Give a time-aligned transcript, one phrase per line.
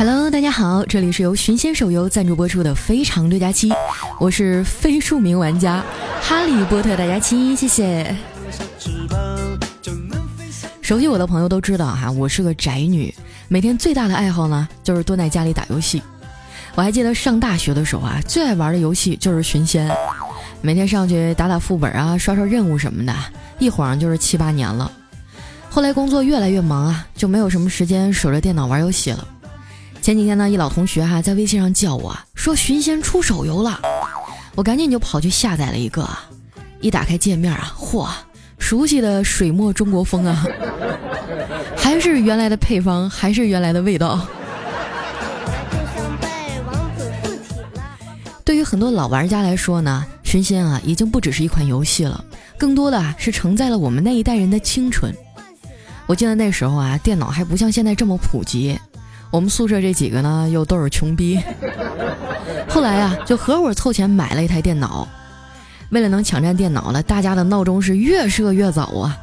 [0.00, 3.68] Hello，大家好，这里是由寻仙手游赞助播出的《非常六加七》，
[4.18, 5.84] 我是非著名玩家
[6.22, 8.16] 哈利波特大家七，谢谢。
[10.80, 13.14] 熟悉我的朋友都知道哈，我是个宅女，
[13.48, 16.02] 每天最大的爱好呢就是蹲在家里打游戏。
[16.76, 19.94] 我还记得上大学的时候啊，最爱玩的游戏就是寻仙，
[20.62, 23.14] 每天上去打打副本啊，刷刷任务什么的，
[23.58, 24.90] 一晃就是七八年了。
[25.68, 29.28] 后来工作越来越忙啊，就没有什么时间守着电脑玩游戏了。
[30.02, 33.80] 前几天呢，一老同学哈在微信上叫我说寻仙出手游了，
[34.54, 36.08] 我赶紧就跑去下载了一个。
[36.80, 38.08] 一打开界面啊，嚯，
[38.58, 40.46] 熟悉的水墨中国风啊，
[41.76, 44.26] 还是原来的配方，还是原来的味道。
[48.42, 52.24] 对于很多老玩家来说呢，寻仙啊已经不只是一款游戏了，
[52.56, 55.14] 更多的是承载了我们那一代人的青春。
[56.06, 58.76] 我记得那时候啊，电脑还不像现在这么普及。
[59.30, 61.40] 我们宿舍这几个呢，又都是穷逼。
[62.68, 65.06] 后来啊，就合伙凑钱买了一台电脑。
[65.90, 69.16] 为了能抢占电脑呢，大家的闹钟是越设越早啊。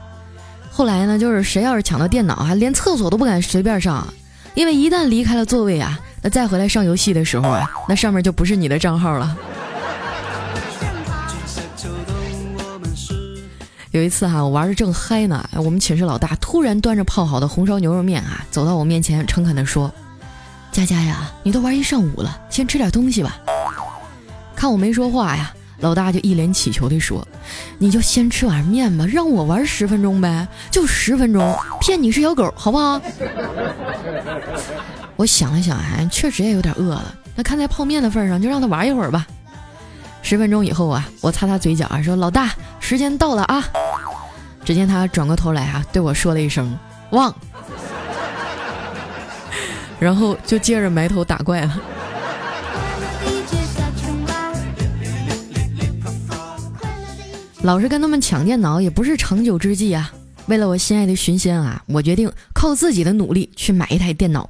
[0.72, 4.08] 后来呢，就是谁要是抢到电脑还，连厕所都不敢随便上，
[4.54, 9.36] 因为一旦离开了座位啊，那再回来上游戏的时候啊，那上面就不是你的账号了。
[13.98, 19.92] 有一次哈，我玩的正嗨呢，我们寝室老大突然端着泡好的红烧牛肉面啊，走到我面前，诚恳地说
[20.72, 23.40] ：“佳佳呀，你都玩一上午了，先吃点东西吧。”
[24.56, 27.28] 看我没说话呀，老大就一脸乞求地说
[27.80, 33.02] ：“你就先吃碗面吧，让我玩十分钟呗，就十分钟，骗你是小狗，好不好？”
[35.18, 39.26] 我想了想，哎，确实也有点饿了，那看在泡面的份上，就让他玩一会儿吧。
[40.30, 43.64] 十分钟以后啊，我擦擦嘴角啊，说：“老大，时间到了啊。”
[44.66, 46.78] 只见他转过头来啊，对我说了一声
[47.12, 47.34] “忘”，
[49.98, 51.80] 然后就接着埋头打怪了。
[57.62, 60.12] 老是跟他们抢电脑也不是长久之计啊！
[60.48, 64.50] 为了我心爱的寻仙啊，我决定靠自己的努力去买一台电脑。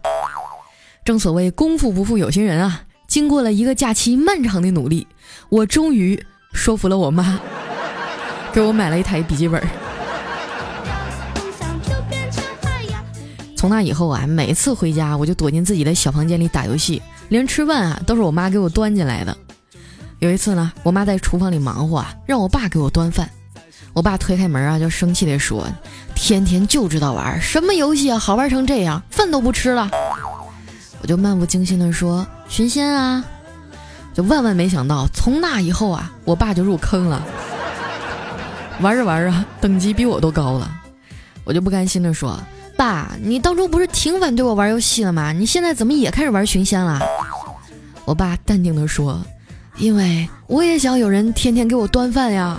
[1.06, 2.82] 正所谓功夫不负有心人啊！
[3.18, 5.08] 经过了一个假期漫长的努力，
[5.50, 6.24] 我终于
[6.54, 7.40] 说服了我妈，
[8.54, 9.60] 给我买了一台笔记本。
[13.56, 19.36] 从那以后啊，每次回家我就躲进自己的小房间里打游戏，连吃饭啊都是我妈给我端进来的。
[20.20, 23.28] 有一次呢，我妈在厨房里忙活啊，让我爸给我端饭。
[23.94, 25.68] 我爸推开门啊，就生气地说
[26.14, 29.90] ：“天天就知道玩，什么游戏啊好玩成这样，饭都不吃了。”
[31.02, 33.24] 我就漫不经心地说：“寻仙啊！”
[34.14, 37.24] 就万万没想到，从那以后啊，我爸就入坑了，
[38.82, 40.72] 玩着玩着，等级比我都高了。
[41.44, 42.40] 我就不甘心的说。
[42.76, 45.32] 爸，你当初不是挺反对我玩游戏的吗？
[45.32, 47.02] 你现在怎么也开始玩寻仙了？
[48.06, 49.20] 我爸淡定的说
[49.78, 52.58] ：“因为我也想有人天天给我端饭呀。”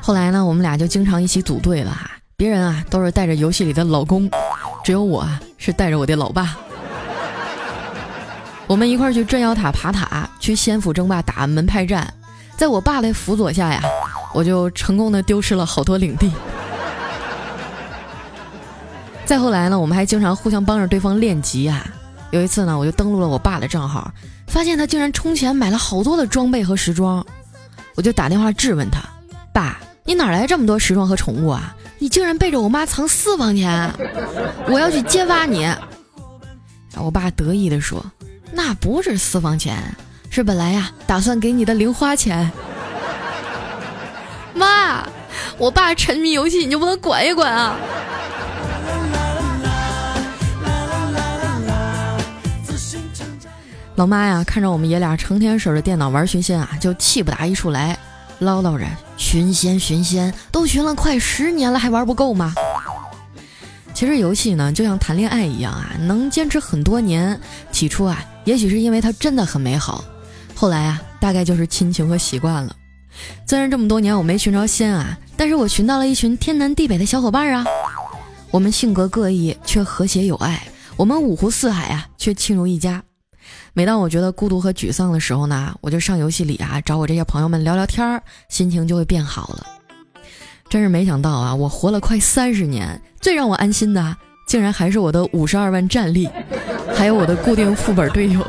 [0.00, 1.94] 后来呢，我们俩就经常一起组队了。
[2.36, 4.30] 别人啊都是带着游戏里的老公，
[4.86, 6.56] 只有我啊是带着我的老爸。
[8.68, 12.14] 我们一块去镇妖塔爬塔，去仙府争霸打门派战，
[12.56, 13.82] 在我爸的辅佐下呀。
[14.32, 16.30] 我就成功的丢失了好多领地。
[19.24, 21.84] 再后来呢，我们还经常互相帮着对方练级啊。
[22.30, 24.08] 有一次呢，我就登录了我爸的账号，
[24.46, 27.26] 发现他竟然充钱买了好多的装备和时装。
[27.96, 29.00] 我就打电话质问他
[29.52, 31.74] ：“爸，你哪来这么多时装和宠物啊？
[31.98, 33.92] 你竟然背着我妈藏私房钱！
[34.68, 35.68] 我要去揭发你！”
[36.96, 38.04] 我爸得意的说
[38.52, 39.76] ：“那不是私房钱，
[40.30, 42.50] 是本来呀打算给你的零花钱。
[44.54, 45.06] ”妈，
[45.58, 47.76] 我爸沉迷游戏，你就不能管一管啊？
[53.96, 57.98] 老妈呀，看着我们爷俩成天守着电脑玩寻仙啊，就气不打一处来，
[58.38, 58.84] 唠叨着
[59.26, 62.54] 寻仙寻仙，都寻了快十年了，还玩不够吗？
[63.92, 67.40] 其实游戏呢，就像谈恋爱一样啊，能坚持很多年。
[67.72, 70.04] 起初啊，也许是因为它真的很美好，
[70.54, 72.76] 后来啊，大概就是亲情和习惯了。
[73.48, 77.64] 虽然这么多年我没寻着仙啊，但是我寻到了一群天南地北的小伙伴啊。
[78.52, 80.56] 我们性格各异，却和谐有爱；
[80.96, 83.02] 我们五湖四海啊，却亲如一家。
[83.72, 89.66] 每当我觉得孤独和沮丧的时候呢，我就上游戏里啊，找我这些朋友们聊聊天儿，心情就会变好了。
[90.68, 94.16] 真是没想到啊，我活了快三十年，最让我安心的，
[94.48, 96.28] 竟然还是我的五十二万战力，
[96.94, 98.44] 还有我的固定副本队友。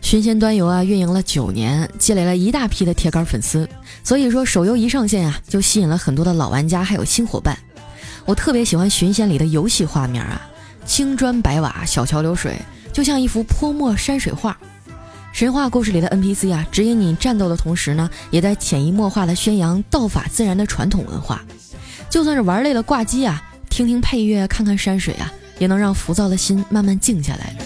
[0.00, 3.68] 寻仙端游啊，运营了九年，积累了一大批的铁杆粉丝。
[4.02, 7.54] 所以说，手游一上线啊，就吸引了很多的老玩家，还有新伙伴。
[8.28, 10.38] 我特别喜欢寻仙里的游戏画面啊，
[10.84, 12.60] 青砖白瓦，小桥流水，
[12.92, 14.54] 就像一幅泼墨山水画。
[15.32, 21.42] 神话故事里的 NPC 啊，指引你战斗的同时呢，也在潜移默化的宣扬道法自然的传统文化。
[22.10, 27.56] 就算是玩累了挂机啊，听听配乐，看看山水啊，也能让浮躁的心慢慢静下来。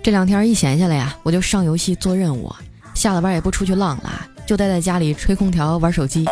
[0.00, 2.54] 这两天一闲下来呀，我就上游戏做任务，
[2.94, 6.24] 下了班也不出去浪了，就待在家里吹空调玩手机。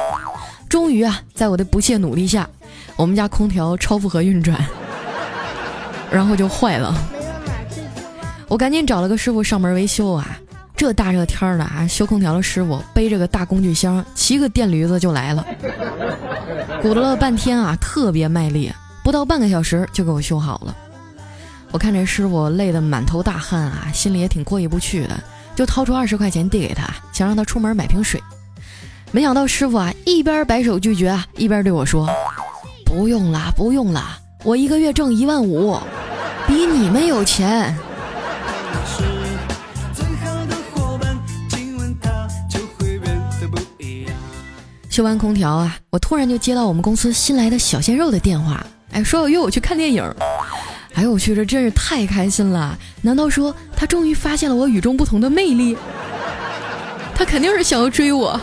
[0.69, 2.49] 终于啊，在我的不懈努力下，
[2.97, 4.59] 我们家空调超负荷运转，
[6.13, 6.95] 然后就坏了。
[8.49, 10.39] 我赶紧找了个师傅上门维修啊！
[10.77, 15.45] 这大热天的啊，修空调的师傅背着个大工具箱，骑个电驴子就来了，
[16.81, 18.73] 鼓捣了半天啊，特别卖力，
[19.03, 20.75] 不到半个小时就给我修好了。
[21.73, 25.19] 我看这师傅累得满头大汗啊，心里也挺过意不去的，
[25.57, 28.23] 就掏出二十块钱递给他，想让他出门买瓶水。
[29.11, 32.07] 没想到师傅啊，一边摆手拒绝，一边对我说
[32.85, 34.05] ：“不用了，不用了，
[34.45, 35.79] 我一个月挣一万五，
[36.47, 37.75] 比你们有钱。”
[44.91, 50.05] 修完空调啊，我突然就接到我们公司新来的小鲜肉的电话，哎，说要约我去看电影。
[50.95, 52.77] 哎呦我去，这真是太开心了！
[53.01, 55.79] 难道说他终于发现了我与众不同的魅力？
[57.15, 58.39] 他肯定是想要追我。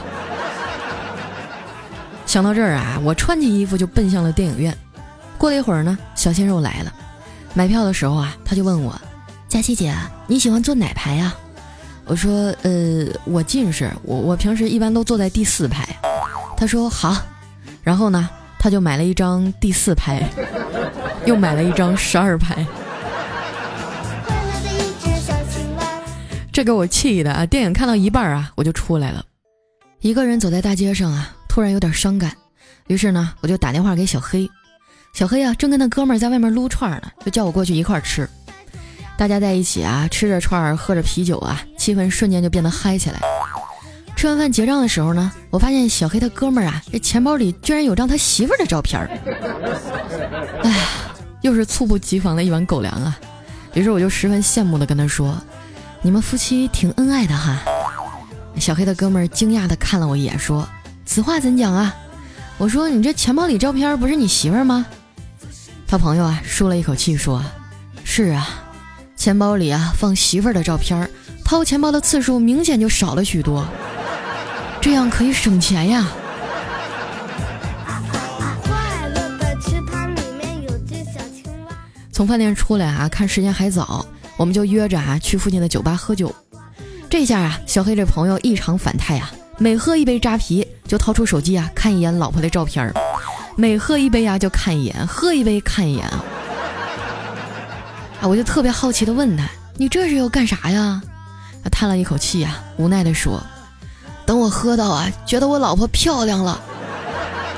[2.35, 4.77] 想到这儿啊，我穿起衣服就奔向了电影院。
[5.37, 6.93] 过了一会儿呢，小鲜肉来了。
[7.53, 8.93] 买票的时候啊，他就问我
[9.47, 9.95] ：“佳琪姐，
[10.27, 11.33] 你喜欢坐哪排呀？”
[12.03, 15.87] 我说：“呃，我近视，我我平时一般都坐在第四排。”
[16.57, 17.15] 他说：“好。”
[17.81, 18.29] 然后呢，
[18.59, 20.21] 他就买了一张第四排。
[21.23, 22.67] 又买了一张十二排，
[26.51, 27.45] 这给我气的啊！
[27.45, 29.23] 电影看到一半啊，我就出来了，
[30.01, 32.35] 一个人走在大街上啊，突然有点伤感，
[32.87, 34.51] 于是呢，我就打电话给小黑。
[35.13, 38.29] 小黑啊，正跟那哥们儿在外面撸串呢，就叫我过去一块儿吃。
[39.17, 43.21] 大家在一起啊，吃着串儿，喝着啤酒啊，气氛瞬间就变得嗨起来。
[44.17, 49.09] 吃完饭结账的时候呢，我发现小黑他哥们儿啊，这钱包里居然有张他媳妇儿的照片儿。
[50.61, 50.77] 哎呀！
[51.39, 53.17] 又是猝不及防的一碗狗粮啊！
[53.75, 55.41] 于是我就十分羡慕的跟他说
[56.03, 57.63] ：“你们夫妻挺恩爱的哈。”
[58.59, 60.67] 小黑的哥们儿惊讶的看了我一眼，说
[61.05, 61.95] ：“此话怎讲啊？”
[62.57, 64.85] 我说：“你这钱包里照片不是你媳妇儿吗？”
[65.87, 67.43] 他朋友啊舒了一口气说
[68.03, 68.47] ：“是啊，
[69.15, 71.09] 钱包里啊放媳妇儿的照片，
[71.43, 73.67] 掏钱包的次数明显就少了许多，
[74.81, 76.07] 这样可以省钱呀。”
[82.11, 84.05] 从饭店出来啊，看时间还早，
[84.37, 86.33] 我们就约着啊去附近的酒吧喝酒。
[87.09, 92.93] 这下啊，小黑这朋友异常反态啊，每喝一杯扎啤就掏出手机啊看一眼老婆的照片儿，
[93.55, 96.23] 每喝一杯啊就看一眼，喝一杯看一眼啊。
[98.21, 99.47] 啊，我就特别好奇的问他
[99.77, 101.01] ：“你这是要干啥呀？”
[101.63, 103.41] 他叹了一口气啊，无奈的说
[104.25, 106.59] ：“等我喝到啊，觉得我老婆漂亮了，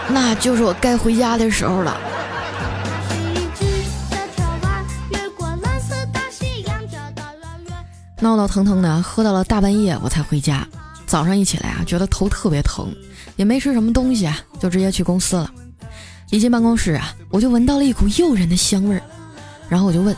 [0.10, 2.00] 那就是我该回家的时候了。”
[8.19, 10.68] 闹闹腾腾的喝到了大半夜，我才回家。
[11.07, 12.94] 早上一起来啊，觉得头特别疼，
[13.37, 15.49] 也没吃什么东西啊，就直接去公司了。
[16.30, 19.02] 一进办公室啊，我就闻到了一股诱人的香味儿，
[19.69, 20.14] 然后我就问：“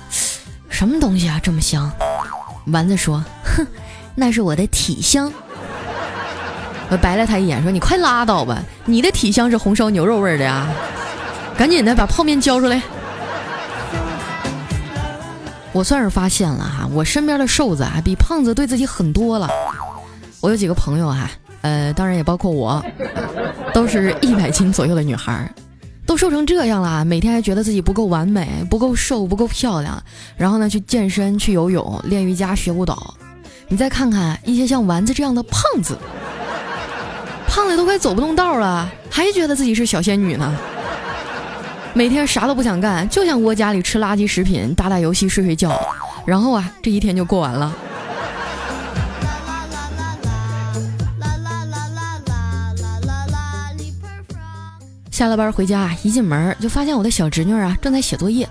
[0.67, 1.89] 什么东西啊，这么香？”
[2.73, 3.65] 丸子说：“哼，
[4.15, 5.31] 那是我的体香。
[6.89, 10.67] ”我白了他一眼，说：“你快拉倒吧，你的体香是红烧牛肉味的呀！
[11.55, 12.81] 赶紧的把泡面交出来。”
[15.71, 19.47] 我算是发现了哈，我身边的瘦子啊，比胖子对自己狠多了。
[20.41, 21.29] 我有几个朋友哈，
[21.61, 22.83] 呃，当然也包括我，
[23.73, 25.51] 都是一百斤左右的女孩，
[26.05, 30.01] 都瘦成这样了，每天还觉得自己不够完美，不够瘦，不够漂亮，
[30.37, 33.13] 然后呢，去健身、去游泳、练瑜伽、学舞蹈。
[33.67, 35.97] 你再看看一些像丸子这样的胖子，
[37.47, 40.55] 胖的都快走不动道了，还觉得自己是小仙女呢。
[41.93, 45.77] 每天啥都不想干，就想窝家里吃垃圾食品、打打游戏、睡睡觉，
[46.25, 47.75] 然后啊，这一天就过完了。
[55.19, 58.47] 下了班回家，一进门就发现我的小侄女啊正在写作业，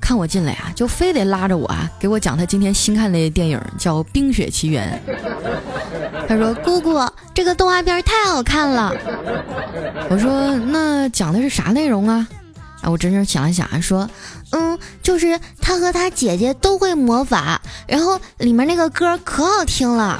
[0.00, 4.98] 看我进来啊，就非得拉着我啊给我讲她今天新看的电影，叫《冰雪奇缘》。
[6.26, 6.98] 她说：“姑姑，
[7.34, 8.94] 这个动画片太好看了。”
[10.08, 12.26] 我说：“那讲的是啥内容啊？”
[12.80, 14.08] 啊，我侄女想了想说，
[14.52, 20.18] 嗯，就是她和她姐姐都会魔法，然后里面那个歌可好听了。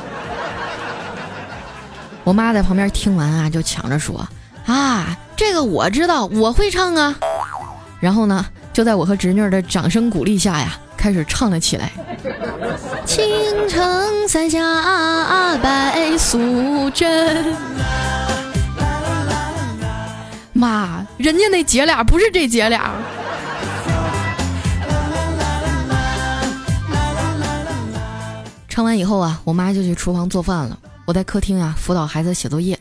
[2.22, 4.28] 我妈在旁边听完啊，就抢着说，
[4.66, 7.14] 啊，这个我知道，我会唱啊。
[8.00, 11.92] 然后呢，就在我和侄女的掌声鼓励下呀，开始唱了起来。
[13.04, 17.54] 青城山下白素贞。
[20.52, 22.90] 妈，人家那姐俩不是这姐俩。
[28.68, 32.78] 唱完以后啊，我妈就去厨房做饭了，我在客厅啊辅导孩子写作业。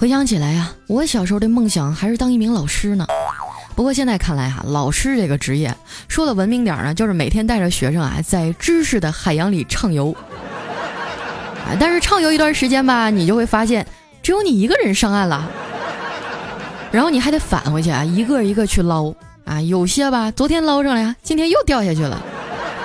[0.00, 3.04] 回想起来呀，我小时候的梦想还是当一名老师呢。
[3.76, 5.76] 不过现在看来哈，老师这个职业，
[6.08, 10.16] 说的文明点呢，就是每天带着学生啊，在知识的海洋里畅游。
[11.78, 13.86] 但是畅游一段时间吧，你就会发现，
[14.22, 15.46] 只有你一个人上岸了，
[16.90, 19.12] 然后你还得返回去啊，一个一个去捞
[19.44, 22.18] 啊，有些吧，昨天捞上来，今天又掉下去了，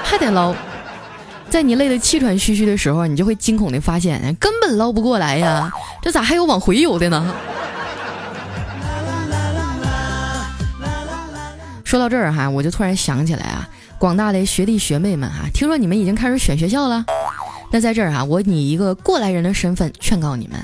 [0.03, 0.53] 还得捞。
[1.49, 5.71] 在你累得气喘吁吁的时候，你就会惊恐地发现，根本捞不过来呀，
[6.01, 7.33] 这咋还有往回游的呢？
[11.83, 17.05] 说到这儿哈，我就突然想起来啊，广大的学弟学妹们哈，听说你们已经开始选学校了。
[17.71, 20.59] 那在这儿啊，我以一个过来人的身份劝告你们，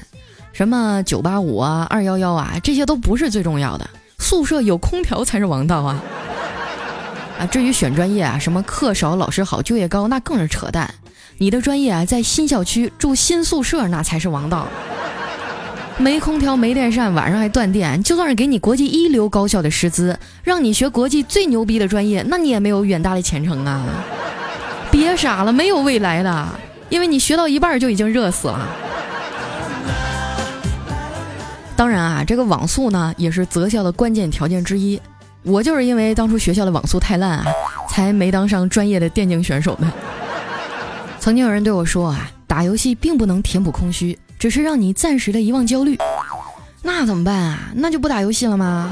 [0.51, 6.03] 什么九八五啊、二幺幺啊，这些都不是最重要的，宿舍有空调才是王道啊。
[7.41, 10.93] 啊，至于选专业啊，什么课少、老师好、就业高，那更是扯淡。
[11.39, 14.67] 你的专业啊，在新校区住新宿舍，那才是王道。
[15.97, 23.81] 没空调没电扇，晚上还断电，就算是给你国际一流高校的师资，让你学国际最牛逼的专业，那你也没有远大的前程啊！
[24.91, 26.47] 别傻了，没有未来的，
[26.89, 28.69] 因为你学到一半就已经热死了。
[31.75, 35.01] 当然啊，这个网速呢也是择校的关键条件之一。
[35.43, 37.45] 我就是因为当初学校的网速太烂啊，
[37.89, 39.91] 才没当上专业的电竞选手的。
[41.19, 44.17] 曾经有人对我说啊，打游戏并不能填补空虚。
[44.39, 45.95] 只是让你暂时的遗忘焦虑，
[46.81, 47.59] 那怎么办啊？
[47.75, 48.91] 那就不打游戏了吗？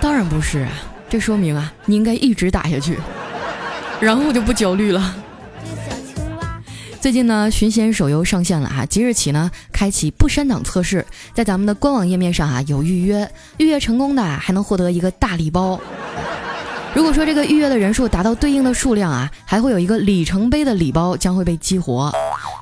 [0.00, 0.70] 当然不是啊，
[1.10, 2.98] 这说明啊，你应该一直打下去，
[4.00, 5.14] 然后就不焦虑了。
[7.00, 15.80] 最近呢，寻仙手游上线了哈，即日起呢，开启不删档测试，在咱们的官网页面上啊有预约，预约成功的还能获得一个大礼包。
[16.94, 22.12] 如果说这个预约的人数达到对应的数量啊，还会有一个里程碑的礼包将会被激活。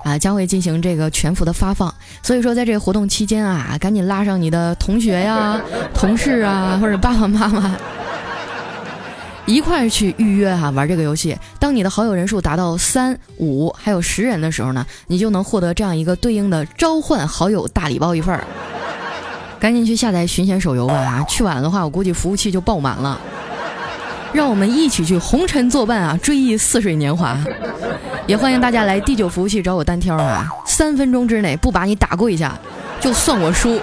[0.04, 5.60] 啊，将会进行这个全服的发放，所以说在这个活动期间啊，赶紧拉上你的同学呀、
[5.92, 7.76] 同事啊，或者爸爸妈妈，
[9.46, 11.38] 一块去预约哈玩这个游戏。
[11.58, 18.44] 当你的好友人数达到三五还有十人的时候呢，你就能获得这样一个对应的召唤好友大礼包一份儿。
[19.58, 21.24] 赶紧去下载寻仙手游吧啊！
[21.28, 23.18] 去晚了的话，我估计服务器就爆满了。
[24.32, 27.38] 让我们一起去红尘作伴啊，追忆似水年华。
[28.26, 30.46] 也欢迎大家来第九服务器找我单挑啊！
[30.66, 32.58] 三分钟之内不把你打跪下，
[33.00, 33.80] 就算我输。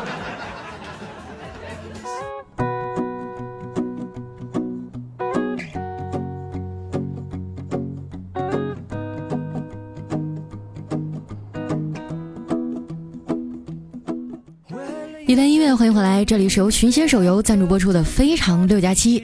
[15.25, 19.21] 一段音乐，欢迎回来，这里是由寻仙手游赞助播出的《非常六加七》。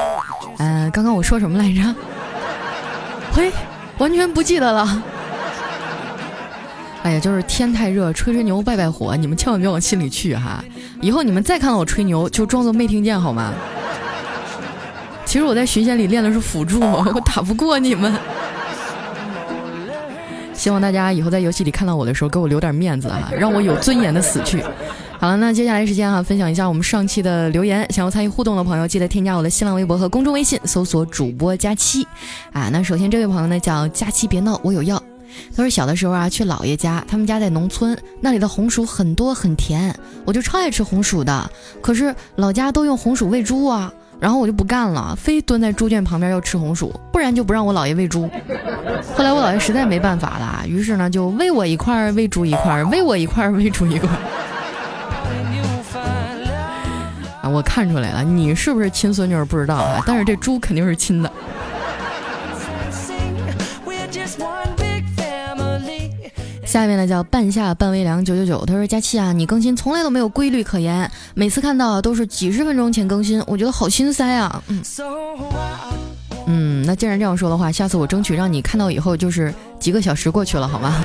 [0.57, 1.95] 呃，刚刚我说什么来着？
[3.33, 3.51] 嘿。
[3.97, 5.03] 完全不记得了。
[7.03, 10.63] 哎呀，就是天太热，吹吹牛拜拜火，你们千万别往心里去哈。
[11.01, 13.53] 以后你们再看到我吹牛，就装作没听见好吗？
[15.25, 18.13] 其实我在巡线里练的是辅助，我打不过你们。
[20.53, 24.63] 希望大家以后在游戏里看到我的时候，给我留点面子哈，让我有尊严的死去。
[25.19, 27.85] 好了，那接下来时间哈，分享一下我们上期的留言。
[27.91, 32.07] 想要参与互动的朋友，记得添加我的新浪微博和公众微信，搜索主播佳期。
[32.53, 35.03] 啊，那首先这位朋友呢叫佳期，别闹，我有药。
[35.53, 41.51] 他说小的时候啊，去姥爷家，他们家在农村，那里的红薯很多很甜，我就超爱吃红薯的。
[41.81, 48.29] 可是老家都用红薯喂猪啊，然后我就不干了，非蹲在猪圈旁边要吃红薯，不然就不让我姥爷喂猪。
[49.15, 54.17] 后来我姥爷实在没办法了，于是呢就喂我一块儿，喂猪一块儿，喂我一块儿，喂猪一块儿。
[57.51, 60.03] 我看出来了，你是不是亲孙女不知道啊？
[60.05, 61.31] 但是这猪肯定是亲的。
[66.65, 74.61] 下面呢叫半夏半微凉九九九，他说佳期啊，你更新从来都没有规律可言，每次看到都是几十分钟前更新，我觉得好心塞啊。
[74.67, 74.83] 嗯，
[76.45, 81.03] 嗯，那既然这样说的话，下次我争取让你看到以后就是几个小时过去了，好吗？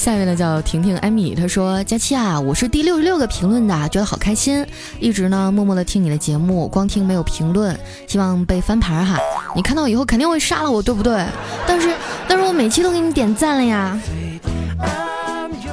[0.00, 4.66] 下一位呢叫婷婷艾米，她说：佳期啊，我是第六十六个评论的，觉得好开心，
[4.98, 9.18] 一直呢默默的听你的节目，光听没有评论，希望被翻牌哈。
[9.54, 11.22] 你看到以后肯定会杀了我，对不对？
[11.66, 11.94] 但是
[12.26, 14.00] 但是我每期都给你点赞了呀。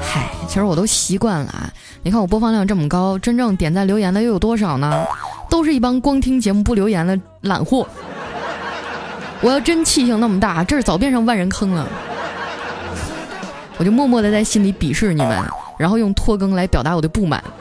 [0.02, 1.72] 嗨，其实我都习惯了啊。
[2.04, 5.06] 你看我播放量这么高，真正点赞留言的又有多少呢？
[5.50, 7.88] 都是一帮光听节目不留言的懒货。
[9.40, 11.88] 我要真气性那么大，这儿早变成万人坑了。
[13.78, 15.44] 我就默默的在心里鄙视你们，
[15.78, 17.44] 然后用拖更来表达我的不满。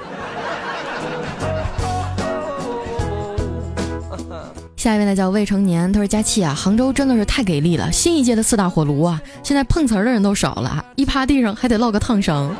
[4.76, 12.54] 下一位呢叫未成年，他说佳期啊，杭州真的是太给力了，新一届的四大火炉啊，现在碰瓷儿的人都少了，一趴地上还得落个烫伤，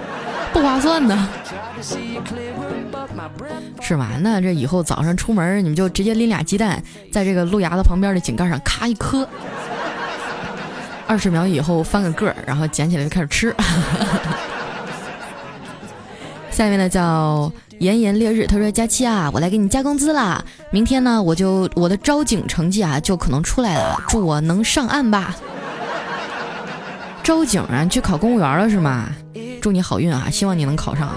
[0.53, 1.29] 不划算呢。
[3.81, 4.19] 是吧？
[4.21, 6.83] 那这以后早上出门，你们就直接拎俩鸡蛋，
[7.13, 9.27] 在这个路牙子旁边的井盖上咔一磕。
[11.07, 13.55] 二十秒以后翻个个儿，然后捡起来就开始吃。
[16.51, 20.43] 下面呢叫炎炎烈日，他说：“佳期啊，我来给你加工资啦！
[20.71, 25.37] 明天呢，我就我的招警成绩啊就可能出来了，祝我能上岸吧。”
[27.23, 29.11] 招警啊，去考公务员了是吗？
[29.61, 31.11] 祝你好运啊，希望你能考上。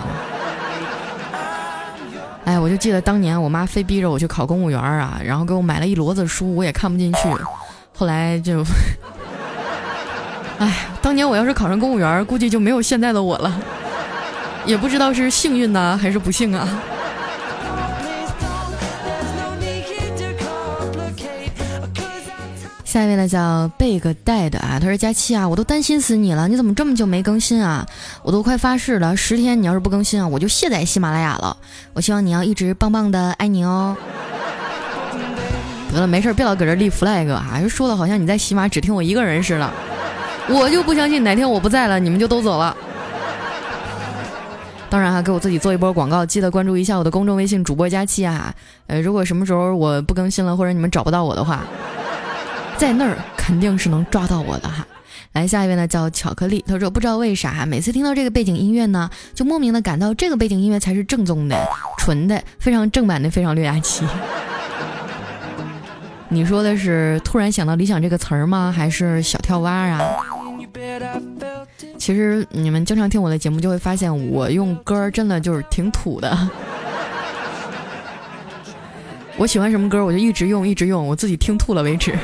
[2.43, 7.19] 哎，我就记得当年我妈非逼着我去考公务员啊，然后给我买了一摞子书，我也看不进去，
[7.97, 8.61] 后来就。
[10.59, 13.61] 哎，当年我要是考上公务员，估计就没有现在的我了，
[14.65, 16.67] 也不知道是幸运呢还是不幸啊。
[22.83, 27.85] 下一位呢叫贝个带的啊，他说佳期啊，我都担心死你了，你怎么这么久没更新啊？
[28.23, 31.55] 我都快发誓了，十天你要是不更新啊，我就卸载喜马拉雅了。
[31.93, 33.95] 我希望你要一直棒棒的，爱你哦。
[35.93, 39.71] 得了，没事，别老搁这立 flag 啊，说的好像你在喜马只听我一个人似的。
[40.49, 42.75] 我就不相信哪天我不在了，你们就都走了。
[44.89, 48.51] 当然哈，给我自己做一波广告，记得关注一下我的公众微信主播佳期啊。
[48.87, 51.61] 呃，如果什么时候我不更新了，或者你们找不到我的话，
[52.75, 54.87] 在那儿肯定是能抓到我的哈。
[55.33, 61.55] 来，下一位呢叫巧克力，他说不知道为啥，每次听到这个背景音乐呢，就莫名的感到这个背景音乐才是正宗的、
[61.99, 64.03] 纯的、非常正版的、非常六加七。
[66.31, 68.73] 你说的是突然想到理想这个词儿吗？
[68.75, 70.17] 还是小跳蛙啊？
[71.97, 76.37] 其实你们经常听我的节目，就会发现我用歌真的就是挺土的。
[79.37, 82.15] 我喜欢什么歌，我就一直用，一直用，我自己听吐了为止。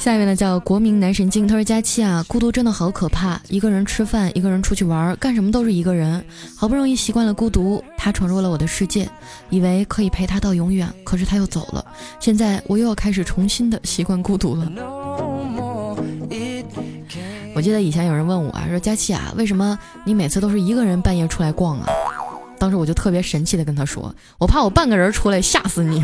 [0.00, 6.24] 下一位呢叫国民男神经，他说佳期啊，孤独真的好可怕，一个人吃饭，一个人出去玩，干什么都是一个人，
[6.56, 9.06] 好不容易习惯了孤独，他闯入了我的世界，
[9.50, 11.84] 以为可以陪他到永远，可是他又走了，
[12.18, 14.72] 现在我又要开始重新的习惯孤独了。
[17.54, 21.86] 我记得以前有人问我啊，说佳期啊，为什么你每次都是一个人半夜出来逛啊？
[22.58, 26.02] 当时我就特别神气的跟他说，我怕我半个人出来吓死你。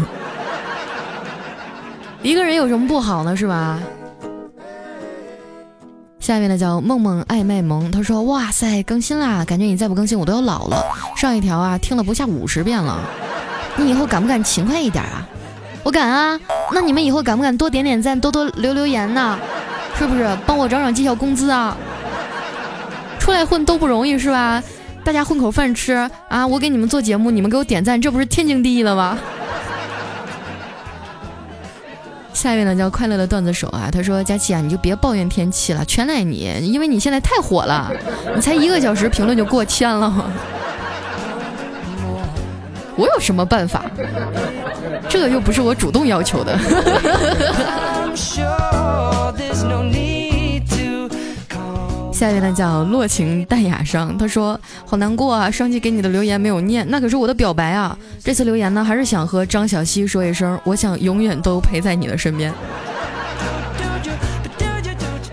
[2.26, 3.36] 一个人有什么不好呢？
[3.36, 3.78] 是吧？
[6.18, 9.44] 下面呢叫梦梦爱卖萌，他说：“哇塞，更新啦！
[9.44, 10.84] 感觉你再不更新，我都要老了。
[11.16, 12.98] 上一条啊，听了不下五十遍了。
[13.76, 15.24] 你以后敢不敢勤快一点啊？
[15.84, 16.40] 我敢啊！
[16.72, 19.38] 那你们以后敢不敢多点点赞，多多留留言呢？
[19.96, 20.28] 是不是？
[20.44, 21.76] 帮我涨涨绩效工资啊！
[23.20, 24.60] 出来混都不容易，是吧？
[25.04, 25.92] 大家混口饭吃
[26.28, 26.44] 啊！
[26.44, 29.16] 我给你们做节目，你们给我点赞，这不是天经地义的吗？”
[32.36, 37.90] 下一位呢叫快乐的段子手啊，他说：“佳琪啊，你就别抱怨天气了，全赖你，因为你现在太火了，
[38.34, 40.12] 你才一个小时评论就过千了。
[42.94, 43.86] 我有什么办法？
[45.08, 46.56] 这个又不是我主动要求的。
[52.16, 57.94] ”下一位呢叫落情淡雅伤，他说好难过啊，上期给你的留言没有念，那可是我的表白啊。
[58.24, 62.50] 这次留言呢，还是想和张小希说一声，我想永远都陪在你的身边。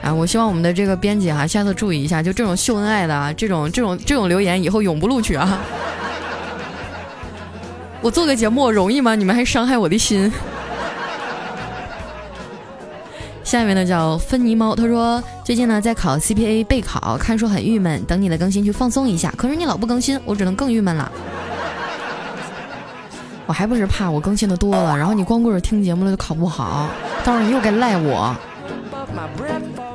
[0.01, 5.61] 啊，我希望我们的这个编辑哈，下次注意一下，就这种秀恩爱的啊，这种这种这种留言以后永不录取啊。
[8.03, 9.15] 我做个节目容易吗？
[9.15, 10.29] 你们还伤害我的心。
[13.53, 19.31] 下面呢叫芬尼猫，他说最近呢在考 CPA 备考，看书很郁闷，等你的更新去放松一下。
[19.37, 21.11] 可是你老不更新，我只能更郁闷了。
[23.45, 26.89] 我还不是怕我更新的多了，然后你光顾着听节目了就考不好，
[27.23, 28.35] 到时候你又该赖我。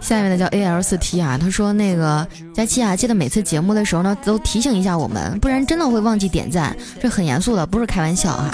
[0.00, 8.50] 下面的叫 A L 四 T 啊，他说那个佳期啊，记得每次节目的时候呢，都提醒一下我们，不然真的会忘记点赞，这很严肃的，不是开玩笑哈。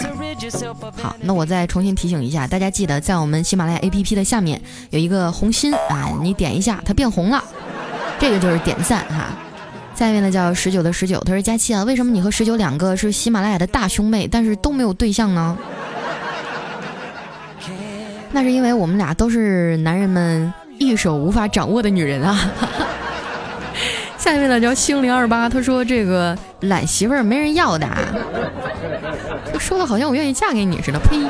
[1.03, 7.43] 好，那我再重新提醒一下大家，记得在我们喜马拉雅 A P P 的下面有一个红心啊，你点一下，它变红了，
[8.19, 9.29] 这个就是点赞哈。
[9.95, 15.57] 下面呢叫十九的十九，他说佳期啊，为什么你和十九两个是喜马拉雅的大兄妹，但是都没有对象呢？
[18.35, 20.53] 那是因为我们俩都是男人们。
[20.77, 22.37] 一手无法掌握的女人啊！
[24.19, 27.89] 下一位呢叫星零二八，他说这个懒媳妇儿没人要的，
[29.57, 30.99] 说的好像我愿意嫁给你似的。
[30.99, 31.25] 呸！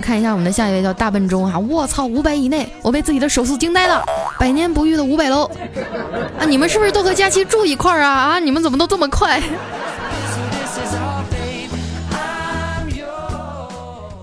[0.00, 1.58] 看一下我们的下一位叫大笨钟啊！
[1.58, 4.04] 我操，五百以内，我被自己的手速惊呆了，
[4.38, 5.50] 百年不遇的五百楼
[6.38, 6.46] 啊！
[6.46, 8.12] 你们是不是都和佳期住一块儿啊？
[8.12, 8.38] 啊！
[8.38, 9.42] 你们怎么都这么快？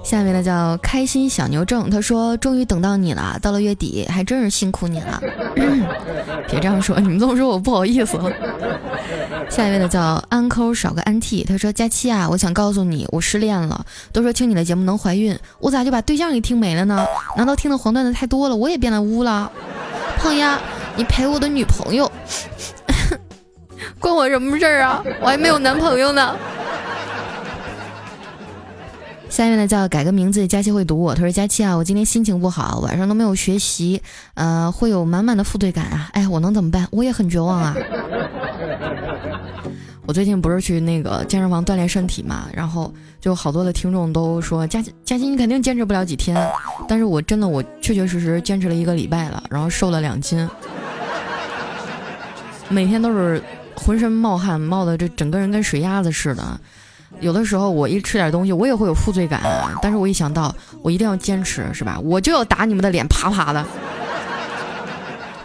[0.09, 5.21] 下面的叫开心小牛正，他说：“终于等到你了，到了月底，还真是辛苦你了。
[6.49, 8.19] 别这样说，你们这么说我不好意思。
[9.51, 13.85] 下一位呢叫安抠少个安 T，他说：“佳期啊，我想告诉你，我失恋了。
[14.11, 17.05] 都说听你的节目能怀孕，我咋就把对象给听没了呢？
[17.37, 19.51] 难道听的黄段子太多了，我也变得污了？
[20.17, 20.57] 胖丫，
[20.95, 22.11] 你陪我的女朋友，
[24.01, 25.03] 关我什么事儿啊？
[25.21, 26.35] 我还没有男朋友呢。”
[29.29, 31.13] 下面呢叫改个名字，佳期会读我。
[31.13, 34.01] 他说：“佳期啊，我今天心情不好，晚上都没有学习，
[34.33, 36.09] 呃，会有满满的负罪感啊。
[36.13, 36.87] 哎，我能怎么办？
[36.91, 37.75] 我也很绝望啊。
[40.05, 46.35] 我最近不是去那个健身房锻炼身体嘛，然后就好多的听众都说，佳佳期你肯定坚持不了几天，
[46.87, 50.49] 但是我真的我确确实实坚持了一个礼拜了，然后瘦了两斤，
[52.67, 53.41] 每天都是
[53.75, 56.59] 浑身冒汗，冒的这整个人跟水鸭子似的。”
[57.19, 59.41] 有的时候我一吃点东西，我也会有负罪感，
[59.81, 61.99] 但是我一想到我一定要坚持，是吧？
[62.03, 63.65] 我就要打你们的脸，啪啪的。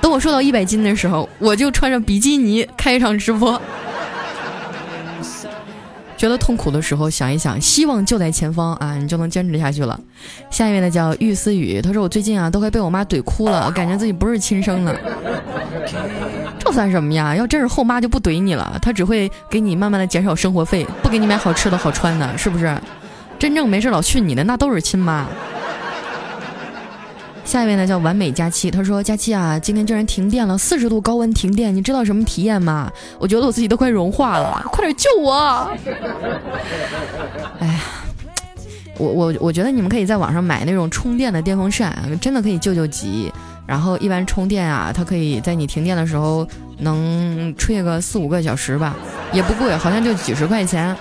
[0.01, 3.61] 等我瘦到一百斤的时候，我就穿着比基尼开一场直播。
[6.17, 9.99] 觉得痛苦的时候，想一想，希望就在前方啊，你就能坚持下去了。
[10.51, 14.97] 下一位呢叫玉思雨，他说我最近啊都快被我妈怼哭了，感觉自己不是亲生的。
[16.65, 17.37] 这算什么呀？
[17.37, 22.75] 要真是后妈就不怼你了，她只会给你慢慢的减少生活费，不给你买好吃的好穿的，是不是？
[23.39, 25.27] 真正没事老训你的那都是亲妈。
[27.45, 32.91] 下一位呢叫完美佳期，他说佳期啊，今天竟然停电了，四十度高温停电，你知道什么体验吗？
[33.19, 35.71] 我觉得我自己都快融化了，快点救我！
[37.61, 37.81] 哎呀，
[38.97, 43.31] 我我我觉得你们可以在网上买那种充电的电风扇，真的可以救救急。
[43.67, 46.47] 然后一般充电啊，它可以在你停电的时候
[46.79, 48.95] 能吹个四五个小时吧，
[49.33, 50.95] 也不贵，好像就几十块钱。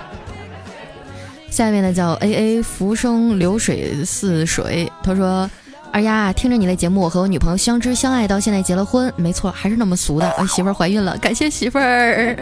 [1.49, 5.47] 下面呢叫 A A 浮生流水似水，他说
[5.91, 12.35] 二丫听着你的节目，我和我女朋友相知相爱到现在结了婚，没错，还是那么俗的，我媳妇儿怀孕了，感谢媳妇儿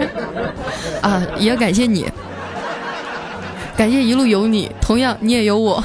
[1.01, 2.09] 啊，也感谢你，
[3.75, 5.83] 感谢一路有你，同样你也有我。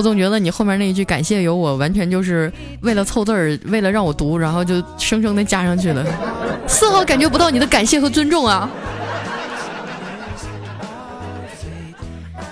[0.00, 6.02] 我总觉得你后面那一句“感谢有我”，完全就是为了凑字儿，为了让我读，然后就生生的加上去了，
[6.66, 8.70] 丝毫感觉不到你的感谢和尊重啊！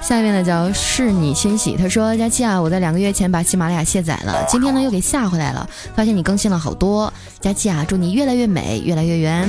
[0.02, 7.10] 下面呢叫是你欣喜，他说：“佳期啊，我在两个月前把喜马拉雅卸载了，今天呢又给下回来了，发现你更新了好多。
[7.40, 9.48] 佳期啊，祝你越来越美，越来越圆。”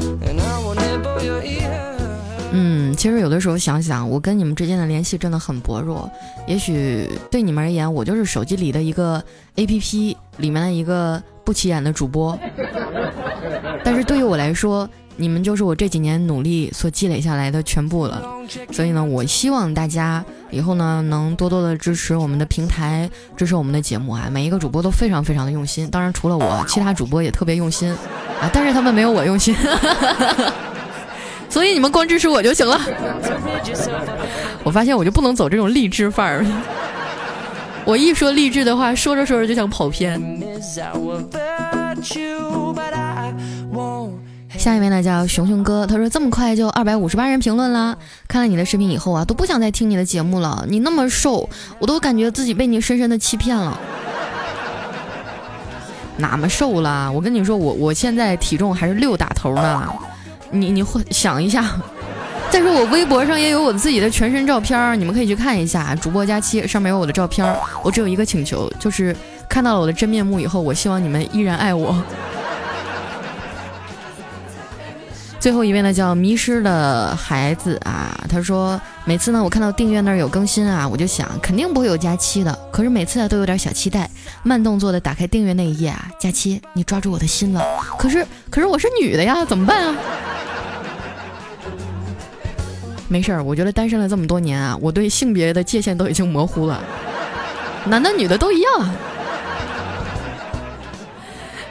[0.00, 0.76] 嗯，
[2.96, 6.10] 其实有的时候想想，我跟你们之间的联系真的很薄弱。
[6.46, 9.22] 也许对你们而言，我就是手机里的一个
[9.56, 12.36] A P P 里面的一个不起眼的主播。
[13.84, 18.22] 但是对于我来说，你们就是我这几年努力所积累下来的全部了。
[18.72, 24.28] 所以呢，我希望大家以后呢能多多的支持我们的平台，支持我们的节目啊。
[24.32, 27.90] 每一个主播都非常非常的用心，当然除了我，其他主播也特别用心
[28.40, 29.54] 啊，但是他们没有我用心。
[31.48, 32.80] 所以你们光支持我就行了。
[34.62, 36.44] 我发现我就不能走这种励志范儿。
[37.84, 40.20] 我一说励志的话，说着说着就想跑偏。
[44.58, 47.96] 下一位呢叫熊熊哥，他说这么快就二百五十八人评论啦。
[48.26, 50.64] 看了你的视频以后啊，都不想再听你的节目了。
[50.68, 53.78] 你那么瘦，我都感觉自己被你深深的欺骗了。
[56.16, 57.08] 哪么瘦啦？
[57.08, 59.92] 我跟你说，我我现在体重还是六打头呢。
[60.60, 61.64] 你你会想一下，
[62.50, 65.94] 再说我微博上也有我自己的全身照片，你们可以去看一下。
[65.94, 67.46] 主播佳期上面有我的照片，
[67.82, 69.14] 我只有一个请求，就是
[69.48, 71.94] 看到了我的真面目以后，我希望你们依然爱我。
[75.38, 84.10] 最后一位呢叫迷失的孩子啊，他说每次呢我看到订阅那儿有更新啊，我就想肯定不会有假期的，可是每次啊都有点小期待，
[84.42, 87.64] 慢动作的打开订阅那一页啊，假期你抓住我的心了，
[87.96, 89.96] 可是可是我是女的呀，怎么办啊？
[93.08, 96.82] 没事儿，我觉得单身了这么多年啊，我对性别的界限都已经模糊了，
[97.86, 98.70] 男的女的都一样。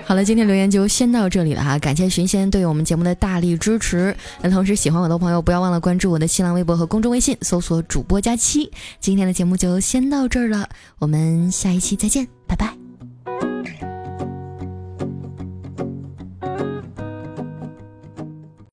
[0.08, 4.16] 好了，今天留言就先到这里了哈，感谢寻仙对我们节目的大力支持。
[4.42, 8.72] 那同时喜欢我的朋友，不要忘了关注我的新浪微博和公众微信，搜索主播佳期。
[9.00, 10.70] 今天的节目就先到这儿了，
[11.00, 13.55] 我们下一期再见，拜拜。